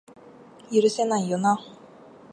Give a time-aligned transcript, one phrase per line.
[0.71, 1.59] 許せないよな